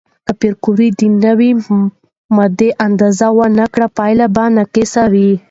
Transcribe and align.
که 0.25 0.31
پېیر 0.39 0.53
کوري 0.63 0.89
د 0.99 1.01
نوې 1.25 1.49
ماده 2.37 2.67
اندازه 2.85 3.27
ونه 3.37 3.65
کړي، 3.73 3.87
پایله 3.97 4.25
ناقصه 4.57 5.03
وي. 5.11 5.31